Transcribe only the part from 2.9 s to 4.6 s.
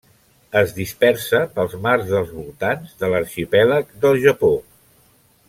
de l'arxipèlag del Japó.